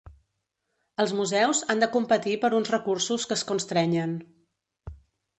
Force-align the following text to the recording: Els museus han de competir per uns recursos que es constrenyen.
Els 1.01 1.11
museus 1.17 1.59
han 1.73 1.83
de 1.83 1.89
competir 1.95 2.33
per 2.45 2.51
uns 2.59 2.71
recursos 2.75 3.27
que 3.33 3.37
es 3.41 3.43
constrenyen. 3.53 4.17